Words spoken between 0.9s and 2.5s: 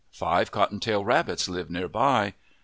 rabbits lived near by.